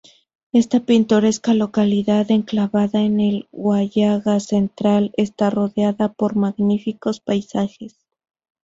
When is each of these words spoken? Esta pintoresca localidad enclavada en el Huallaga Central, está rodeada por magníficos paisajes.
Esta 0.51 0.79
pintoresca 0.79 1.53
localidad 1.53 2.31
enclavada 2.31 3.03
en 3.03 3.19
el 3.19 3.47
Huallaga 3.51 4.39
Central, 4.39 5.11
está 5.15 5.51
rodeada 5.51 6.11
por 6.11 6.35
magníficos 6.35 7.19
paisajes. 7.19 7.99